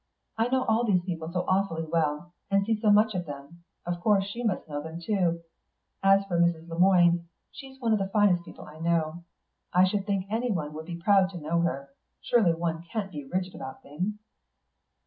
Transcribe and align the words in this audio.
I 0.35 0.47
know 0.47 0.63
all 0.63 0.83
these 0.83 1.03
people 1.03 1.31
so 1.31 1.41
awfully 1.47 1.83
well, 1.83 2.33
and 2.49 2.65
see 2.65 2.75
so 2.81 2.89
much 2.89 3.13
of 3.13 3.27
them; 3.27 3.61
of 3.85 3.99
course 4.01 4.23
she 4.25 4.43
must 4.43 4.67
know 4.67 4.81
them 4.81 4.99
too. 4.99 5.43
As 6.01 6.25
for 6.25 6.39
Mrs. 6.39 6.67
Le 6.67 6.79
Moine, 6.79 7.27
she's 7.51 7.79
one 7.79 7.93
of 7.93 7.99
the 7.99 8.09
finest 8.09 8.43
people 8.43 8.65
I 8.65 8.79
know; 8.79 9.23
I 9.71 9.83
should 9.83 10.07
think 10.07 10.25
anyone 10.31 10.73
would 10.73 10.87
be 10.87 10.95
proud 10.99 11.29
to 11.33 11.37
know 11.39 11.61
her. 11.61 11.89
Surely 12.19 12.55
one 12.55 12.81
can't 12.91 13.11
be 13.11 13.25
rigid 13.31 13.53
about 13.53 13.83
things?" 13.83 14.15